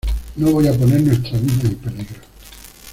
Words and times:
no 0.37 0.49
voy 0.51 0.65
a 0.67 0.73
poner 0.73 0.99
nuestras 1.03 1.39
vidas 1.45 1.65
en 1.65 1.75
peligro. 1.75 2.21